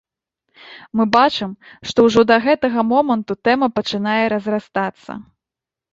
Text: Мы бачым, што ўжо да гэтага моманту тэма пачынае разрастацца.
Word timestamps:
Мы 1.01 1.05
бачым, 1.17 1.51
што 1.91 1.97
ўжо 2.07 2.21
да 2.33 2.37
гэтага 2.45 2.79
моманту 2.95 3.33
тэма 3.49 3.67
пачынае 3.77 4.21
разрастацца. 4.37 5.11